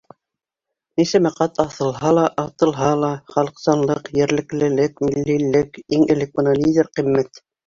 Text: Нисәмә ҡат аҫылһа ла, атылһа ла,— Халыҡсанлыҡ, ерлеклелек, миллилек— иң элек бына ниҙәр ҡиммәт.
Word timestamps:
Нисәмә 1.01 1.31
ҡат 1.35 1.59
аҫылһа 1.63 2.13
ла, 2.19 2.23
атылһа 2.43 2.87
ла,— 3.01 3.11
Халыҡсанлыҡ, 3.35 4.09
ерлеклелек, 4.21 5.05
миллилек— 5.11 5.79
иң 5.99 6.09
элек 6.17 6.35
бына 6.41 6.57
ниҙәр 6.65 6.91
ҡиммәт. 6.97 7.43